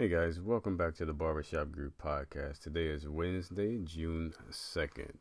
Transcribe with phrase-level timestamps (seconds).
[0.00, 2.62] Hey guys, welcome back to the Barbershop Group podcast.
[2.62, 5.12] Today is Wednesday, June 2nd.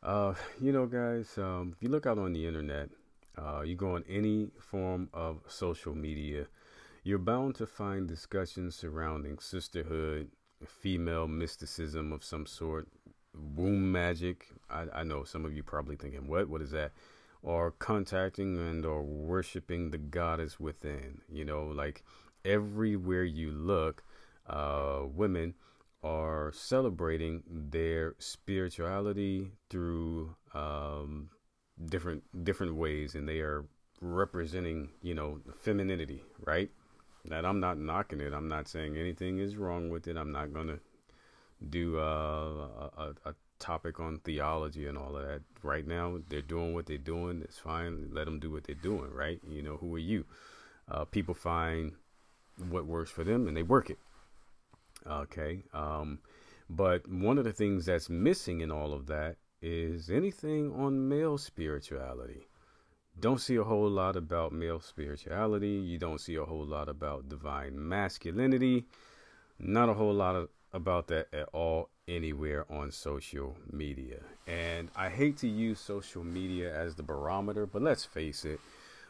[0.00, 2.90] Uh, you know, guys, um, if you look out on the internet,
[3.36, 6.46] uh, you go on any form of social media,
[7.02, 10.30] you're bound to find discussions surrounding sisterhood,
[10.64, 12.86] female mysticism of some sort,
[13.56, 14.50] womb magic.
[14.70, 16.48] I, I know some of you probably thinking, what?
[16.48, 16.92] What is that?
[17.42, 21.22] Or contacting and or worshiping the goddess within.
[21.28, 22.04] You know, like
[22.44, 24.02] everywhere you look,
[24.48, 25.54] uh, women
[26.02, 31.30] are celebrating their spirituality through um,
[31.86, 33.64] different different ways, and they are
[34.00, 36.70] representing, you know, femininity, right?
[37.26, 38.32] That I'm not knocking it.
[38.32, 40.16] I'm not saying anything is wrong with it.
[40.16, 40.78] I'm not gonna
[41.68, 45.42] do uh, a, a topic on theology and all of that.
[45.62, 47.42] Right now, they're doing what they're doing.
[47.42, 48.08] It's fine.
[48.12, 49.38] Let them do what they're doing, right?
[49.46, 50.24] You know, who are you?
[50.90, 51.92] Uh, people find
[52.68, 53.98] what works for them and they work it.
[55.06, 55.62] Okay.
[55.72, 56.18] Um,
[56.68, 61.36] but one of the things that's missing in all of that is anything on male
[61.38, 62.46] spirituality.
[63.18, 65.72] Don't see a whole lot about male spirituality.
[65.72, 68.86] You don't see a whole lot about divine masculinity.
[69.58, 74.20] Not a whole lot of, about that at all anywhere on social media.
[74.46, 78.60] And I hate to use social media as the barometer, but let's face it,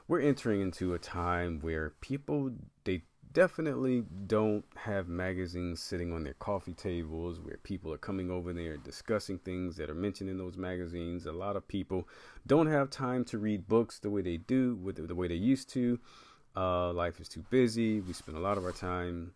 [0.09, 2.51] we're entering into a time where people
[2.85, 8.53] they definitely don't have magazines sitting on their coffee tables where people are coming over
[8.53, 11.27] there discussing things that are mentioned in those magazines.
[11.27, 12.09] A lot of people
[12.47, 15.69] don't have time to read books the way they do, with the, way they used
[15.71, 15.99] to.
[16.57, 18.01] Uh, life is too busy.
[18.01, 19.33] We spend a lot of our time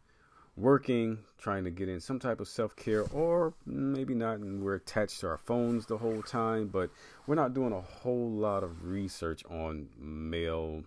[0.57, 4.77] working, trying to get in some type of self care, or maybe not, and we're
[4.77, 6.91] attached to our phones the whole time, but
[7.27, 10.83] we're not doing a whole lot of research on male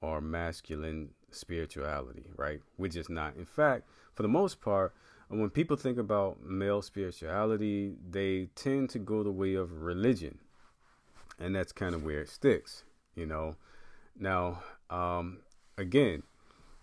[0.00, 2.60] or masculine spirituality, right?
[2.78, 3.36] We're just not.
[3.36, 4.94] In fact, for the most part,
[5.28, 10.38] when people think about male spirituality, they tend to go the way of religion.
[11.38, 13.56] And that's kind of where it sticks, you know.
[14.18, 15.38] Now, um,
[15.76, 16.22] again,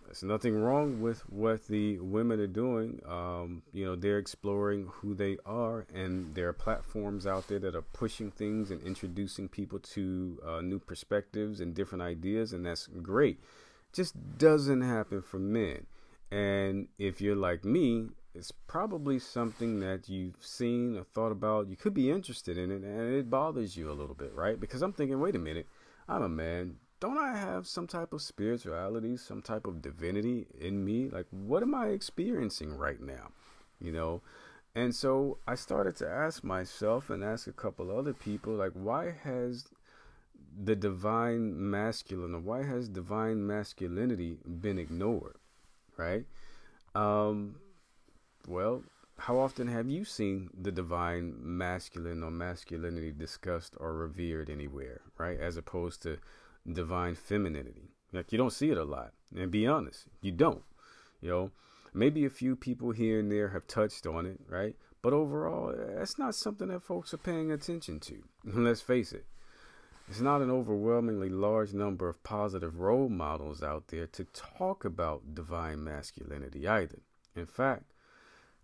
[0.06, 3.02] there's nothing wrong with what the women are doing.
[3.08, 7.76] Um, you know, they're exploring who they are, and there are platforms out there that
[7.76, 12.88] are pushing things and introducing people to uh, new perspectives and different ideas, and that's
[13.02, 13.40] great
[13.94, 15.86] just doesn't happen for men.
[16.32, 21.68] And if you're like me, it's probably something that you've seen or thought about.
[21.68, 24.60] You could be interested in it, and it bothers you a little bit, right?
[24.60, 25.68] Because I'm thinking, wait a minute,
[26.10, 26.78] I'm a man.
[27.00, 31.10] Don't I have some type of spirituality, some type of divinity in me?
[31.10, 33.30] Like, what am I experiencing right now?
[33.80, 34.22] You know?
[34.74, 39.14] And so I started to ask myself and ask a couple other people, like, why
[39.24, 39.68] has
[40.62, 45.36] the divine masculine why has divine masculinity been ignored
[45.98, 46.26] right?
[46.96, 47.56] Um
[48.48, 48.84] well
[49.18, 55.40] how often have you seen the divine masculine or masculinity discussed or revered anywhere right?
[55.40, 56.18] As opposed to
[56.72, 57.90] divine femininity.
[58.12, 60.64] Like you don't see it a lot and be honest you don't
[61.22, 61.52] you know?
[61.96, 64.76] Maybe a few people here and there have touched on it right?
[65.02, 69.26] But overall that's not something that folks are paying attention to let's face it
[70.08, 75.34] there's not an overwhelmingly large number of positive role models out there to talk about
[75.34, 77.00] divine masculinity either.
[77.36, 77.94] In fact,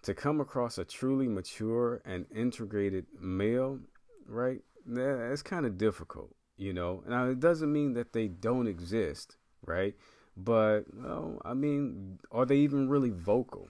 [0.04, 3.80] to come across a truly mature and integrated male,
[4.28, 7.04] right, that's kind of difficult, you know.
[7.08, 9.96] Now, it doesn't mean that they don't exist, right?
[10.36, 13.70] But, well, I mean, are they even really vocal,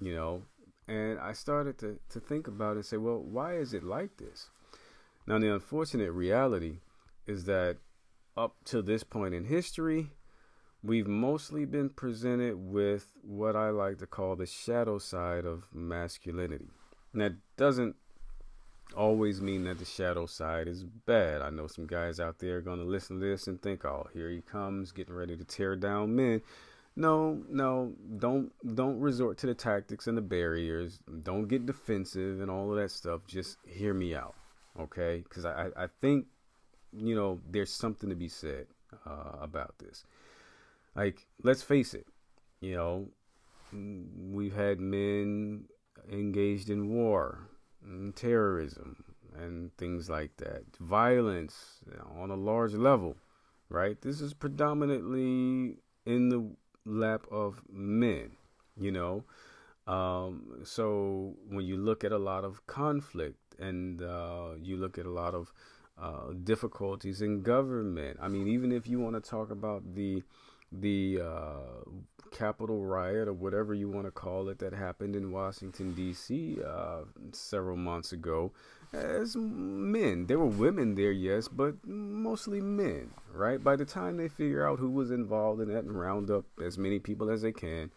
[0.00, 0.42] you know?
[0.88, 4.16] And I started to, to think about it and say, well, why is it like
[4.16, 4.50] this?
[5.26, 6.80] Now, the unfortunate reality
[7.26, 7.78] is that
[8.36, 10.10] up to this point in history,
[10.82, 16.68] we've mostly been presented with what I like to call the shadow side of masculinity.
[17.12, 17.96] And that doesn't
[18.96, 21.42] always mean that the shadow side is bad.
[21.42, 24.08] I know some guys out there are going to listen to this and think, "Oh,
[24.12, 26.42] here he comes, getting ready to tear down men."
[26.94, 30.98] No, no, don't don't resort to the tactics and the barriers.
[31.22, 33.26] Don't get defensive and all of that stuff.
[33.26, 34.34] Just hear me out,
[34.78, 35.22] okay?
[35.26, 36.26] Because I I think
[36.92, 38.66] you know, there's something to be said
[39.06, 40.04] uh, about this.
[40.94, 42.06] Like, let's face it,
[42.60, 43.08] you know,
[43.72, 45.64] we've had men
[46.10, 47.48] engaged in war,
[47.84, 49.04] and terrorism,
[49.36, 51.80] and things like that, violence
[52.16, 53.16] on a large level,
[53.68, 54.00] right?
[54.00, 56.50] This is predominantly in the
[56.84, 58.32] lap of men,
[58.76, 59.24] you know.
[59.86, 65.06] Um, so when you look at a lot of conflict and uh, you look at
[65.06, 65.52] a lot of
[66.02, 68.18] uh, difficulties in government.
[68.20, 70.22] I mean, even if you want to talk about the
[70.72, 71.90] the uh,
[72.32, 76.58] Capitol riot or whatever you want to call it that happened in Washington, D.C.
[76.66, 77.02] Uh,
[77.32, 78.52] several months ago
[78.92, 80.26] as men.
[80.26, 83.62] There were women there, yes, but mostly men, right?
[83.62, 86.78] By the time they figure out who was involved in that and round up as
[86.78, 87.90] many people as they can,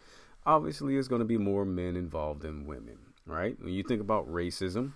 [0.44, 3.56] obviously it's going to be more men involved than women, right?
[3.60, 4.92] When you think about racism,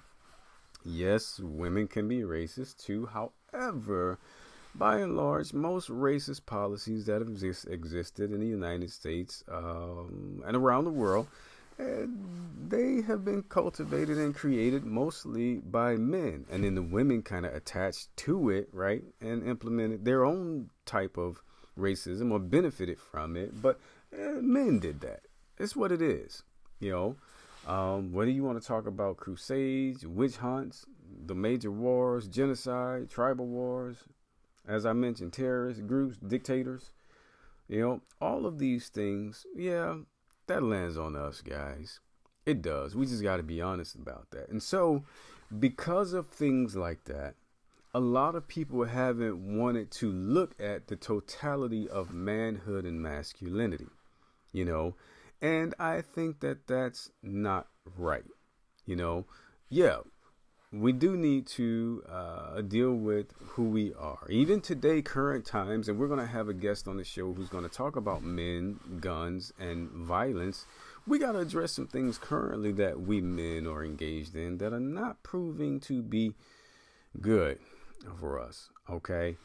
[0.85, 3.07] yes, women can be racist too.
[3.07, 4.19] However,
[4.75, 10.57] by and large, most racist policies that exist, existed in the United States um, and
[10.57, 11.27] around the world,
[11.79, 12.07] uh,
[12.69, 17.55] they have been cultivated and created mostly by men, and then the women kind of
[17.55, 21.43] attached to it, right, and implemented their own type of
[21.79, 23.63] racism or benefited from it.
[23.63, 23.81] But
[24.15, 25.23] uh, men did that.
[25.59, 26.43] It's what it is,
[26.79, 27.17] you know.
[27.67, 30.87] Um, whether you want to talk about crusades, witch hunts,
[31.27, 33.97] the major wars, genocide, tribal wars,
[34.67, 36.91] as I mentioned, terrorist groups, dictators,
[37.69, 39.97] you know, all of these things, yeah,
[40.47, 42.01] that lands on us, guys.
[42.47, 42.97] It does.
[42.97, 44.49] We just got to be honest about that.
[44.49, 45.05] And so,
[45.59, 47.35] because of things like that,
[47.93, 53.89] a lot of people haven't wanted to look at the totality of manhood and masculinity,
[54.53, 54.95] you know,
[55.43, 58.25] and I think that that's not right.
[58.87, 59.27] You know,
[59.69, 59.99] yeah,
[60.73, 64.27] we do need to uh, deal with who we are.
[64.29, 67.49] Even today, current times, and we're going to have a guest on the show who's
[67.49, 70.67] going to talk about men, guns, and violence.
[71.07, 74.81] We got to address some things currently that we men are engaged in that are
[74.81, 76.35] not proving to be
[77.21, 77.59] good
[78.21, 78.69] for us.
[78.89, 79.37] Okay.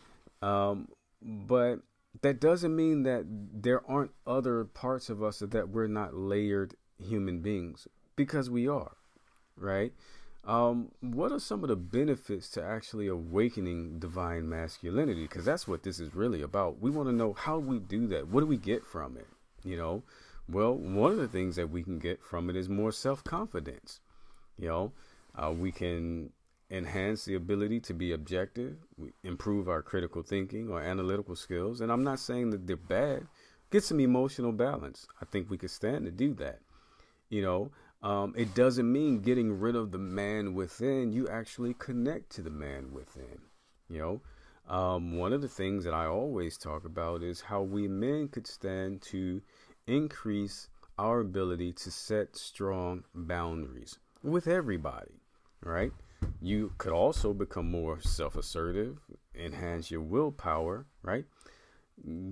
[0.41, 0.89] Um,
[1.21, 1.79] but
[2.21, 7.41] that doesn't mean that there aren't other parts of us that we're not layered human
[7.41, 8.95] beings because we are,
[9.57, 9.93] right?
[10.45, 15.23] Um, what are some of the benefits to actually awakening divine masculinity?
[15.23, 16.79] Because that's what this is really about.
[16.79, 18.27] We want to know how we do that.
[18.27, 19.27] What do we get from it?
[19.63, 20.03] You know,
[20.47, 23.99] well, one of the things that we can get from it is more self confidence.
[24.59, 24.91] You know,
[25.35, 26.29] uh, we can
[26.69, 31.81] enhance the ability to be objective, we improve our critical thinking or analytical skills.
[31.81, 33.27] And I'm not saying that they're bad.
[33.71, 35.07] Get some emotional balance.
[35.21, 36.59] I think we could stand to do that.
[37.29, 37.71] You know,
[38.01, 41.11] um, it doesn't mean getting rid of the man within.
[41.11, 43.39] You actually connect to the man within.
[43.89, 44.21] You know,
[44.73, 48.47] um, one of the things that I always talk about is how we men could
[48.47, 49.41] stand to
[49.87, 55.21] increase our ability to set strong boundaries with everybody,
[55.61, 55.91] right?
[56.41, 58.99] You could also become more self assertive,
[59.33, 61.25] enhance your willpower, right?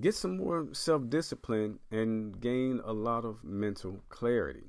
[0.01, 4.68] Get some more self discipline and gain a lot of mental clarity.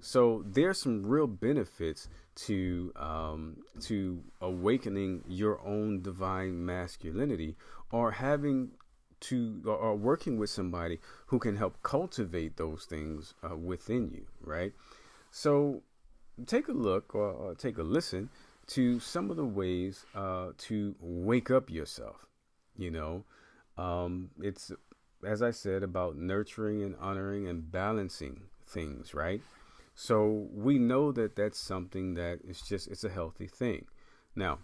[0.00, 2.08] So there's some real benefits
[2.46, 7.56] to um, to awakening your own divine masculinity,
[7.90, 8.72] or having
[9.20, 14.72] to or working with somebody who can help cultivate those things uh, within you, right?
[15.30, 15.82] So
[16.46, 18.30] take a look or, or, take a listen
[18.68, 22.26] to some of the ways uh, to wake up yourself.
[22.76, 23.24] You know,
[23.76, 24.72] um, it's
[25.26, 29.40] as I said about nurturing and honoring and balancing things, right?
[29.94, 33.86] So we know that that's something that is just it's a healthy thing.
[34.34, 34.58] Now,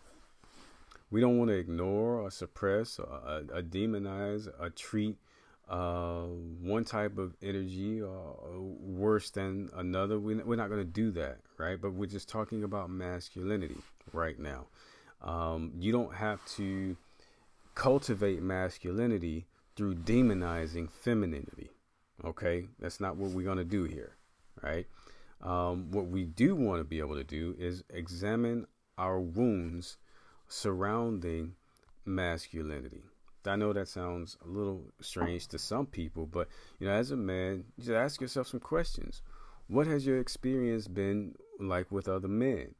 [1.11, 5.17] we don't want to ignore or suppress or, or, or demonize or treat
[5.69, 6.23] uh,
[6.63, 8.35] one type of energy or
[8.81, 10.19] worse than another.
[10.19, 11.81] We, we're not going to do that, right?
[11.81, 13.77] But we're just talking about masculinity
[14.13, 14.67] right now.
[15.21, 16.97] Um, you don't have to
[17.75, 21.71] cultivate masculinity through demonizing femininity.
[22.25, 24.17] Okay, that's not what we're going to do here,
[24.63, 24.87] right?
[25.41, 28.67] Um, what we do want to be able to do is examine
[28.97, 29.99] our wounds
[30.49, 31.55] surrounding
[32.05, 33.03] masculinity.
[33.49, 37.17] I know that sounds a little strange to some people, but you know, as a
[37.17, 39.23] man, just ask yourself some questions.
[39.67, 42.75] What has your experience been like with other men?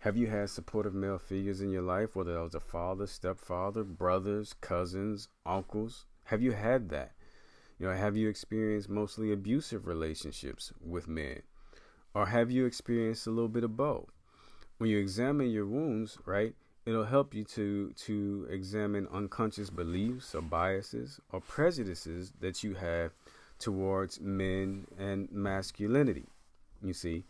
[0.00, 3.84] Have you had supportive male figures in your life, whether that was a father, stepfather,
[3.84, 6.06] brothers, cousins, uncles?
[6.24, 7.12] Have you had that?
[7.78, 11.42] You know, have you experienced mostly abusive relationships with men?
[12.14, 14.10] Or have you experienced a little bit of both?
[14.78, 16.54] When you examine your wounds, right,
[16.86, 23.12] it'll help you to to examine unconscious beliefs or biases or prejudices that you have
[23.58, 26.26] towards men and masculinity.
[26.82, 27.24] You see,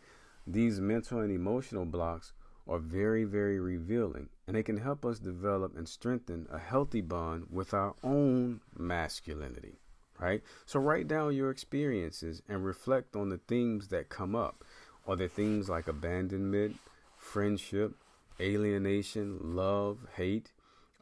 [0.47, 2.33] these mental and emotional blocks
[2.67, 7.47] are very, very revealing, and they can help us develop and strengthen a healthy bond
[7.51, 9.79] with our own masculinity,
[10.19, 10.41] right?
[10.65, 14.63] So, write down your experiences and reflect on the themes that come up.
[15.07, 16.77] Are there things like abandonment,
[17.17, 17.95] friendship,
[18.39, 20.51] alienation, love, hate?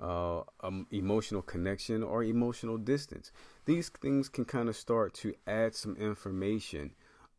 [0.01, 3.31] uh, um, emotional connection or emotional distance.
[3.65, 6.91] These things can kind of start to add some information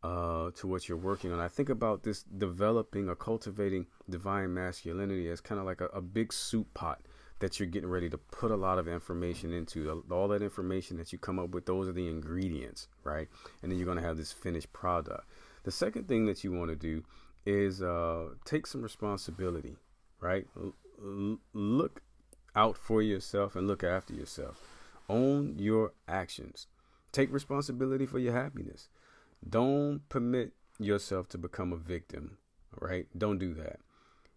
[0.03, 1.41] uh, to what you're working on.
[1.41, 6.01] I think about this developing or cultivating divine masculinity as kind of like a, a,
[6.01, 7.03] big soup pot
[7.41, 10.03] that you're getting ready to put a lot of information into.
[10.11, 13.29] All that information that you come up with, those are the ingredients, right?
[13.63, 15.27] And then you're going to have this finished product.
[15.65, 17.03] The second thing that you want to do
[17.47, 19.77] is uh, take some responsibility,
[20.21, 20.47] right?
[20.57, 22.03] L- look
[22.55, 24.61] out for yourself and look after yourself.
[25.09, 26.67] Own your actions.
[27.13, 28.89] Take responsibility for your happiness.
[29.49, 32.39] Don't permit yourself to become a victim,
[32.81, 33.07] right?
[33.17, 33.81] Don't do that.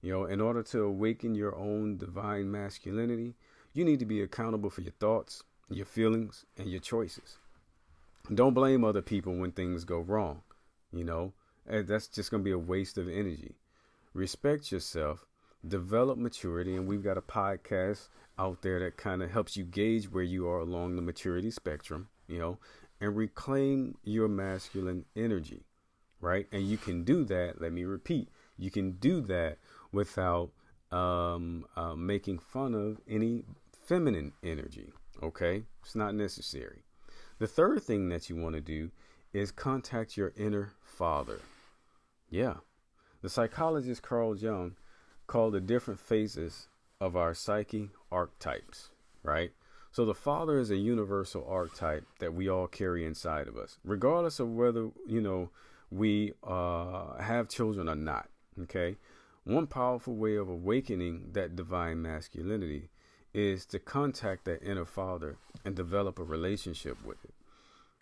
[0.01, 3.35] You know, in order to awaken your own divine masculinity,
[3.73, 7.37] you need to be accountable for your thoughts, your feelings, and your choices.
[8.33, 10.41] Don't blame other people when things go wrong.
[10.91, 11.33] You know,
[11.67, 13.55] that's just going to be a waste of energy.
[14.13, 15.25] Respect yourself,
[15.67, 20.11] develop maturity, and we've got a podcast out there that kind of helps you gauge
[20.11, 22.57] where you are along the maturity spectrum, you know,
[22.99, 25.63] and reclaim your masculine energy,
[26.19, 26.47] right?
[26.51, 29.57] And you can do that, let me repeat, you can do that
[29.91, 30.51] without
[30.91, 33.43] um, uh, making fun of any
[33.85, 34.91] feminine energy,
[35.21, 35.63] okay?
[35.83, 36.83] It's not necessary.
[37.39, 38.91] The third thing that you want to do
[39.33, 41.39] is contact your inner father.
[42.33, 42.55] Yeah.
[43.21, 44.75] The psychologist Carl Jung
[45.27, 46.67] called the different phases
[46.99, 48.89] of our psyche archetypes,
[49.21, 49.51] right?
[49.91, 54.39] So the Father is a universal archetype that we all carry inside of us, regardless
[54.39, 55.51] of whether, you know,
[55.91, 58.29] we uh, have children or not.
[58.63, 58.95] Okay.
[59.43, 62.89] One powerful way of awakening that divine masculinity
[63.31, 67.33] is to contact that inner father and develop a relationship with it.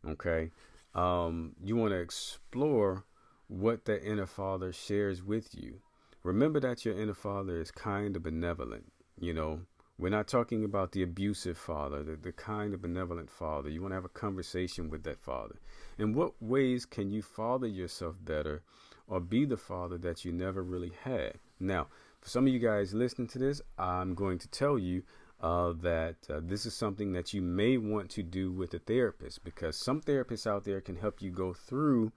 [0.07, 0.51] Okay.
[0.95, 3.03] Um, you want to explore
[3.51, 5.81] what that inner father shares with you.
[6.23, 8.91] Remember that your inner father is kind and benevolent.
[9.19, 9.59] You know,
[9.97, 13.69] we're not talking about the abusive father, the, the kind of benevolent father.
[13.69, 15.55] You want to have a conversation with that father.
[15.97, 18.63] In what ways can you father yourself better
[19.07, 21.33] or be the father that you never really had?
[21.59, 21.87] Now,
[22.21, 25.03] for some of you guys listening to this, I'm going to tell you
[25.41, 29.43] uh, that uh, this is something that you may want to do with a therapist
[29.43, 32.13] because some therapists out there can help you go through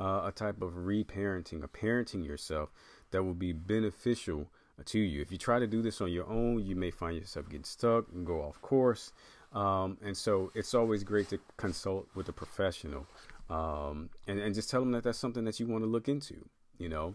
[0.00, 2.70] uh, a type of reparenting a parenting yourself
[3.10, 4.48] that will be beneficial
[4.86, 5.20] to you.
[5.20, 8.06] If you try to do this on your own, you may find yourself getting stuck
[8.12, 9.12] and go off course.
[9.52, 13.06] Um, and so it's always great to consult with a professional
[13.50, 16.48] um, and, and just tell them that that's something that you want to look into.
[16.78, 17.14] You know,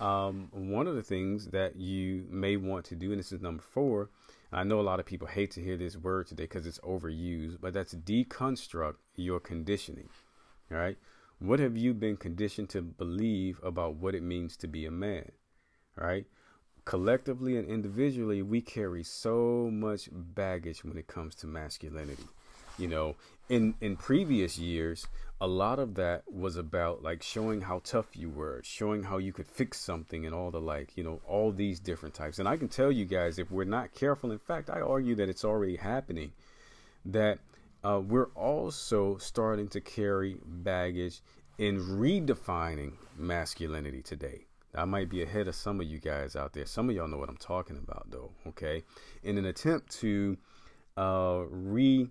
[0.00, 3.62] um, one of the things that you may want to do, and this is number
[3.62, 4.10] four,
[4.52, 7.58] I know a lot of people hate to hear this word today because it's overused,
[7.60, 10.10] but that's deconstruct your conditioning.
[10.70, 10.98] All right.
[11.42, 15.32] What have you been conditioned to believe about what it means to be a man?
[15.96, 16.26] Right?
[16.84, 22.24] collectively and individually, we carry so much baggage when it comes to masculinity.
[22.78, 23.16] You know,
[23.48, 25.06] in in previous years,
[25.40, 29.32] a lot of that was about like showing how tough you were, showing how you
[29.32, 30.96] could fix something, and all the like.
[30.96, 32.38] You know, all these different types.
[32.38, 35.28] And I can tell you guys, if we're not careful, in fact, I argue that
[35.28, 36.32] it's already happening.
[37.04, 37.40] That
[37.84, 41.20] uh, we're also starting to carry baggage
[41.58, 44.46] in redefining masculinity today.
[44.74, 46.64] I might be ahead of some of you guys out there.
[46.64, 48.30] Some of y'all know what I'm talking about, though.
[48.46, 48.84] Okay,
[49.22, 50.38] in an attempt to
[50.96, 52.08] uh, reconstruct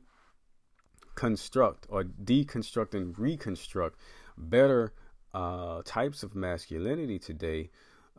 [1.89, 3.97] or deconstruct and reconstruct
[4.37, 4.93] better
[5.33, 7.71] uh, types of masculinity today,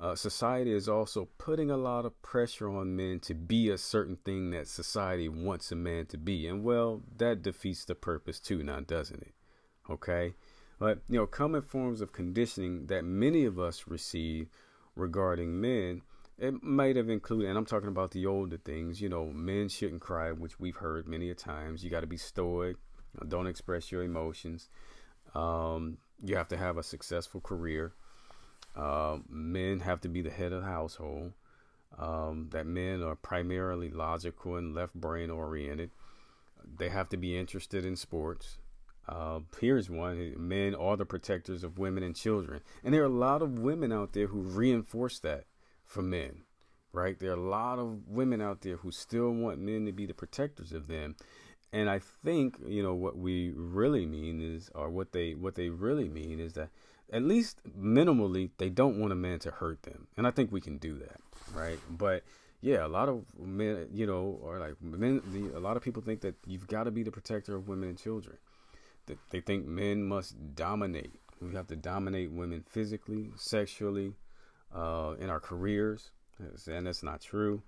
[0.02, 4.16] uh, society is also putting a lot of pressure on men to be a certain
[4.16, 6.48] thing that society wants a man to be.
[6.48, 9.32] And well, that defeats the purpose too, now doesn't it?
[9.88, 10.34] Okay.
[10.80, 14.48] But, you know, common forms of conditioning that many of us receive
[14.96, 16.02] regarding men,
[16.36, 20.00] it might have included, and I'm talking about the older things, you know, men shouldn't
[20.00, 21.84] cry, which we've heard many a times.
[21.84, 22.74] You got to be stoic,
[23.28, 24.68] don't express your emotions.
[25.36, 27.92] Um, you have to have a successful career.
[28.74, 31.32] Uh, men have to be the head of the household.
[31.98, 35.90] Um, that men are primarily logical and left brain oriented.
[36.78, 38.56] They have to be interested in sports.
[39.08, 42.60] Uh, here's one men are the protectors of women and children.
[42.82, 45.44] And there are a lot of women out there who reinforce that
[45.84, 46.44] for men,
[46.92, 47.18] right?
[47.18, 50.14] There are a lot of women out there who still want men to be the
[50.14, 51.16] protectors of them.
[51.72, 55.68] And I think, you know, what we really mean is, or what they what they
[55.70, 56.68] really mean is that
[57.12, 60.08] at least minimally they don't want a man to hurt them.
[60.16, 61.20] And I think we can do that,
[61.54, 61.78] right?
[61.90, 62.24] But
[62.60, 65.22] yeah, a lot of men, you know, or like men,
[65.54, 67.98] a lot of people think that you've got to be the protector of women and
[67.98, 68.38] children
[69.06, 71.12] That they think men must dominate.
[71.40, 74.14] We have to dominate women physically, sexually,
[74.74, 76.10] uh, in our careers,
[76.68, 77.62] and that's not true.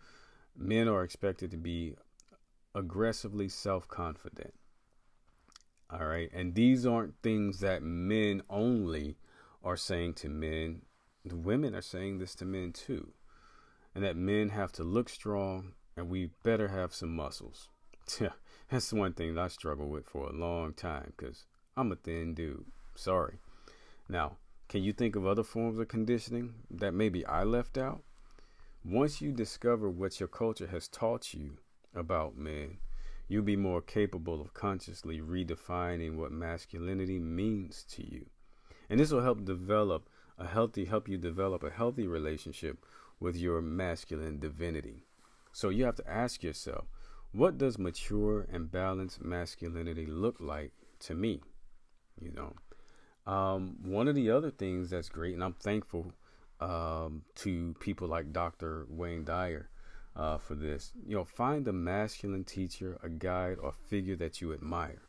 [0.56, 1.96] men are expected to be
[2.74, 4.54] aggressively self confident.
[5.90, 6.30] All right.
[6.32, 9.16] And these aren't things that men only
[9.64, 10.82] are saying to men.
[11.24, 13.12] The women are saying this to men too.
[13.94, 17.68] And that men have to look strong and we better have some muscles.
[18.70, 22.66] That's one thing I struggle with for a long time because I'm a thin dude.
[22.94, 23.38] Sorry.
[24.08, 24.36] Now,
[24.68, 28.02] can you think of other forms of conditioning that maybe I left out?
[28.84, 31.58] Once you discover what your culture has taught you
[31.94, 32.76] about men,
[33.28, 38.26] you'll be more capable of consciously redefining what masculinity means to you.
[38.88, 42.84] And this will help develop a healthy help you develop a healthy relationship
[43.20, 45.04] with your masculine divinity.
[45.52, 46.86] So you have to ask yourself,
[47.32, 51.40] what does mature and balanced masculinity look like to me?
[52.20, 56.12] You know, um, one of the other things that's great, and I'm thankful
[56.60, 58.86] um, to people like Dr.
[58.88, 59.68] Wayne Dyer
[60.16, 60.92] uh, for this.
[61.06, 65.02] You know, find a masculine teacher, a guide, or figure that you admire.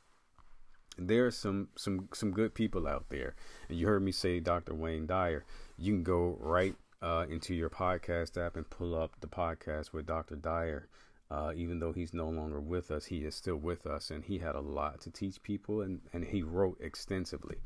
[0.98, 3.36] There are some some some good people out there,
[3.70, 4.74] and you heard me say Dr.
[4.74, 5.44] Wayne Dyer.
[5.78, 10.06] You can go right uh, into your podcast app and pull up the podcast with
[10.06, 10.36] Dr.
[10.36, 10.88] Dyer.
[11.30, 14.38] Uh, even though he's no longer with us, he is still with us, and he
[14.38, 17.58] had a lot to teach people, and, and he wrote extensively.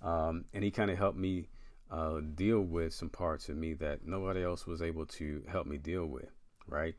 [0.00, 1.48] Um, and he kind of helped me
[1.90, 5.76] uh, deal with some parts of me that nobody else was able to help me
[5.76, 6.30] deal with,
[6.68, 6.94] right?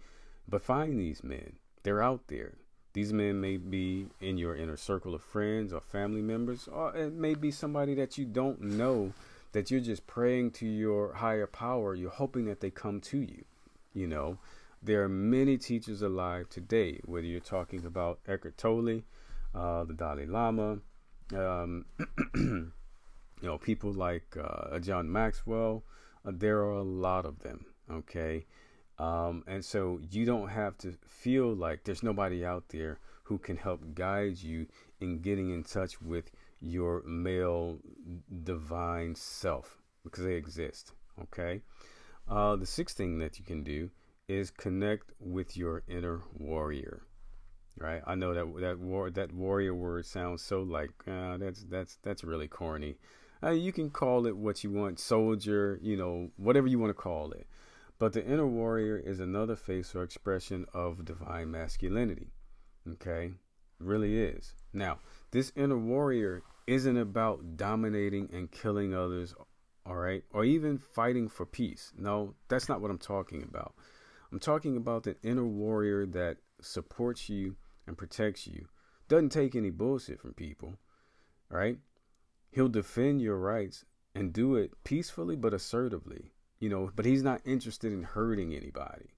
[0.47, 1.53] But find these men.
[1.83, 2.55] They're out there.
[2.93, 7.13] These men may be in your inner circle of friends or family members, or it
[7.13, 9.13] may be somebody that you don't know
[9.53, 11.95] that you're just praying to your higher power.
[11.95, 13.45] You're hoping that they come to you.
[13.93, 14.37] You know,
[14.81, 19.01] there are many teachers alive today, whether you're talking about Eckhart Tolle,
[19.53, 20.79] uh, the Dalai Lama,
[21.33, 21.85] um,
[22.35, 22.71] you
[23.41, 25.83] know, people like uh, John Maxwell.
[26.25, 27.65] Uh, there are a lot of them.
[27.89, 28.45] Okay.
[29.01, 33.57] Um, and so you don't have to feel like there's nobody out there who can
[33.57, 34.67] help guide you
[34.99, 36.29] in getting in touch with
[36.59, 37.79] your male
[38.43, 40.91] divine self because they exist.
[41.19, 41.61] Okay.
[42.29, 43.89] Uh, the sixth thing that you can do
[44.27, 47.01] is connect with your inner warrior.
[47.79, 48.03] Right.
[48.05, 52.23] I know that that war that warrior word sounds so like uh, that's that's that's
[52.23, 52.97] really corny.
[53.41, 57.01] Uh, you can call it what you want, soldier, you know, whatever you want to
[57.01, 57.47] call it.
[58.01, 62.31] But the inner warrior is another face or expression of divine masculinity.
[62.93, 63.33] Okay?
[63.77, 64.55] really is.
[64.73, 64.97] Now,
[65.29, 69.35] this inner warrior isn't about dominating and killing others,
[69.85, 70.23] all right?
[70.31, 71.93] Or even fighting for peace.
[71.95, 73.75] No, that's not what I'm talking about.
[74.31, 78.65] I'm talking about the inner warrior that supports you and protects you.
[79.09, 80.79] Doesn't take any bullshit from people,
[81.49, 81.77] right?
[82.49, 83.85] He'll defend your rights
[84.15, 89.09] and do it peacefully but assertively, you know, but he's not interested in hurting anybody.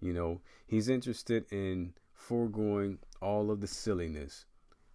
[0.00, 4.44] You know, he's interested in foregoing all of the silliness.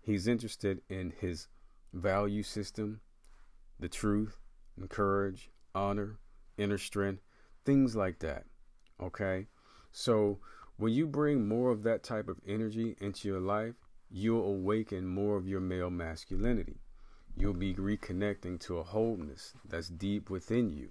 [0.02, 1.47] He's interested in his
[1.93, 3.00] value system,
[3.80, 4.38] the truth,
[4.76, 6.19] and courage, honor,
[6.58, 7.23] inner strength,
[7.65, 8.43] things like that.
[9.02, 9.47] Okay?
[9.91, 10.39] So,
[10.76, 13.76] when you bring more of that type of energy into your life,
[14.12, 16.82] you'll awaken more of your male masculinity
[17.38, 20.89] you'll be reconnecting to a wholeness that's deep within you,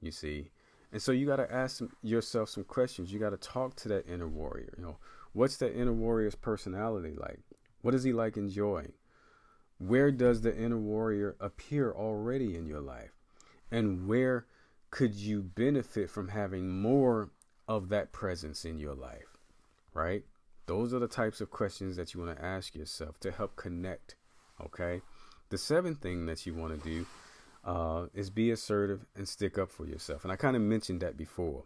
[0.00, 0.50] you see.
[0.92, 3.12] And so you got to ask yourself some questions.
[3.12, 4.72] You got to talk to that inner warrior.
[4.76, 4.96] You know,
[5.32, 7.40] what's that inner warrior's personality like?
[7.82, 8.92] What is he like enjoying?
[9.78, 13.12] Where does the inner warrior appear already in your life?
[13.70, 14.46] And where
[14.90, 17.30] could you benefit from having more
[17.68, 19.36] of that presence in your life?
[19.92, 20.24] Right?
[20.66, 24.16] Those are the types of questions that you want to ask yourself to help connect.
[24.64, 25.02] Okay?
[25.50, 27.06] The seventh thing that you want to do
[27.66, 30.22] uh, is be assertive and stick up for yourself.
[30.22, 31.64] And I kind of mentioned that before.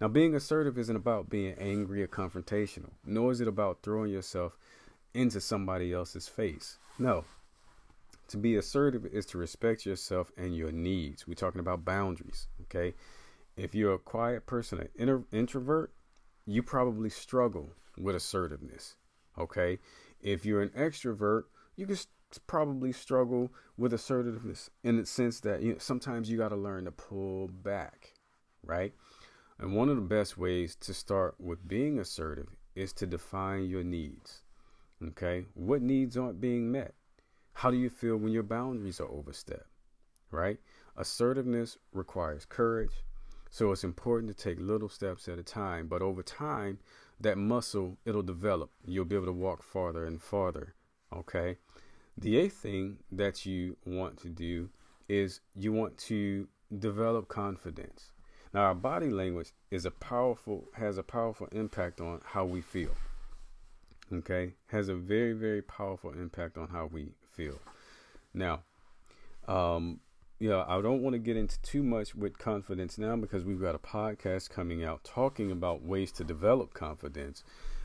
[0.00, 4.58] Now, being assertive isn't about being angry or confrontational, nor is it about throwing yourself
[5.14, 6.78] into somebody else's face.
[6.98, 7.24] No.
[8.28, 11.26] To be assertive is to respect yourself and your needs.
[11.26, 12.94] We're talking about boundaries, okay?
[13.56, 15.92] If you're a quiet person, an introvert,
[16.44, 18.96] you probably struggle with assertiveness,
[19.38, 19.78] okay?
[20.20, 21.44] If you're an extrovert,
[21.76, 21.96] you can
[22.38, 26.84] probably struggle with assertiveness in the sense that you know, sometimes you got to learn
[26.84, 28.12] to pull back,
[28.62, 28.92] right?
[29.58, 33.82] And one of the best ways to start with being assertive is to define your
[33.82, 34.42] needs.
[35.02, 35.46] Okay?
[35.54, 36.94] What needs aren't being met?
[37.54, 39.70] How do you feel when your boundaries are overstepped?
[40.30, 40.58] Right?
[40.96, 43.04] Assertiveness requires courage.
[43.50, 46.78] So it's important to take little steps at a time, but over time,
[47.20, 48.70] that muscle it'll develop.
[48.84, 50.74] You'll be able to walk farther and farther.
[51.14, 51.56] Okay?
[52.18, 54.70] The eighth thing that you want to do
[55.08, 56.48] is you want to
[56.78, 58.12] develop confidence.
[58.54, 62.92] Now, our body language is a powerful has a powerful impact on how we feel.
[64.12, 67.60] Okay, has a very very powerful impact on how we feel.
[68.32, 68.62] Now,
[69.46, 70.00] um,
[70.38, 73.74] yeah, I don't want to get into too much with confidence now because we've got
[73.74, 77.44] a podcast coming out talking about ways to develop confidence.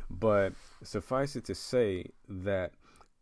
[0.09, 2.73] But suffice it to say that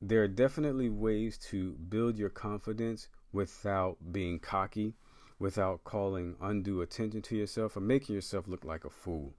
[0.01, 4.93] there are definitely ways to build your confidence without being cocky,
[5.39, 9.33] without calling undue attention to yourself or making yourself look like a fool.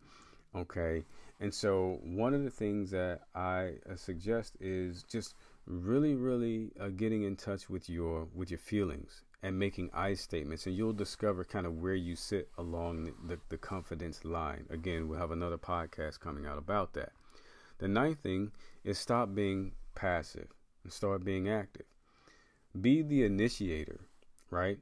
[0.55, 1.05] Okay.
[1.39, 5.35] And so, one of the things that I uh, suggest is just
[5.67, 10.67] really, really uh, getting in touch with your with your feelings and making I statements,
[10.67, 14.67] and you'll discover kind of where you sit along the, the confidence line.
[14.69, 17.13] Again, we'll have another podcast coming out about that.
[17.79, 18.53] The ninth thing
[18.85, 20.49] is stop being passive
[20.83, 21.87] and start being active.
[22.81, 24.01] Be the initiator,
[24.51, 24.79] right?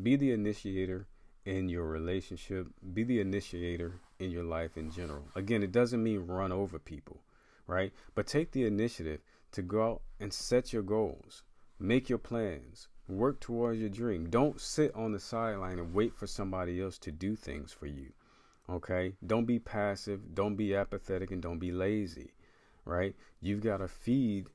[0.00, 1.06] Be the initiator
[1.46, 5.24] in your relationship, be the initiator in your life in general.
[5.34, 7.22] Again, it doesn't mean run over people,
[7.66, 7.92] right?
[8.14, 9.20] But take the initiative
[9.52, 11.42] to go out and set your goals,
[11.78, 14.28] make your plans, work towards your dream.
[14.28, 18.12] Don't sit on the sideline and wait for somebody else to do things for you.
[18.68, 19.14] Okay?
[19.26, 22.32] Don't be passive, don't be apathetic, and don't be lazy,
[22.84, 23.14] right?
[23.40, 24.46] You've got to feed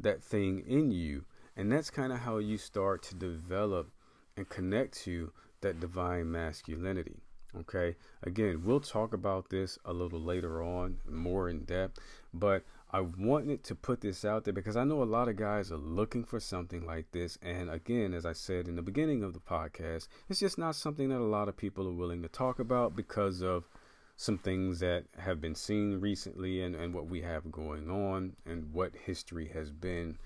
[0.00, 1.24] that thing in you.
[1.56, 3.90] And that's kind of how you start to develop
[4.36, 7.20] and connect to that divine masculinity.
[7.54, 7.96] Okay.
[8.22, 11.98] Again, we'll talk about this a little later on, more in depth.
[12.32, 15.70] But I wanted to put this out there because I know a lot of guys
[15.70, 17.38] are looking for something like this.
[17.42, 21.10] And again, as I said in the beginning of the podcast, it's just not something
[21.10, 23.68] that a lot of people are willing to talk about because of
[24.16, 28.72] some things that have been seen recently and, and what we have going on and
[28.72, 30.18] what history has been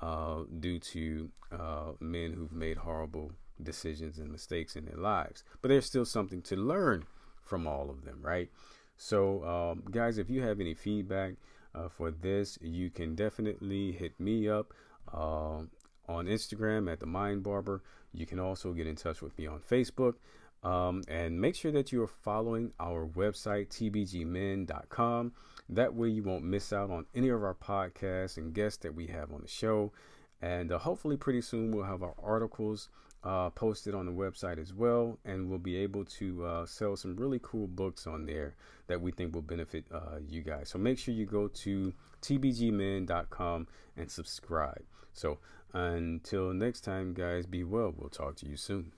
[0.00, 5.44] uh, due to uh, men who've made horrible decisions and mistakes in their lives.
[5.60, 7.04] But there's still something to learn
[7.42, 8.50] from all of them, right?
[8.96, 11.34] So, um, guys, if you have any feedback,
[11.74, 14.72] uh, for this, you can definitely hit me up
[15.12, 15.62] uh,
[16.08, 17.82] on Instagram at the Mind Barber.
[18.12, 20.14] You can also get in touch with me on Facebook.
[20.62, 25.32] Um, and make sure that you are following our website, tbgmen.com.
[25.68, 29.06] That way, you won't miss out on any of our podcasts and guests that we
[29.08, 29.92] have on the show.
[30.40, 32.88] And uh, hopefully, pretty soon, we'll have our articles
[33.24, 37.16] uh, posted on the website as well, and we'll be able to uh, sell some
[37.16, 38.54] really cool books on there
[38.88, 40.68] that we think will benefit uh, you guys.
[40.68, 44.82] So make sure you go to tbgmen.com and subscribe.
[45.12, 45.38] So
[45.72, 47.94] until next time, guys, be well.
[47.96, 48.90] We'll talk to you soon.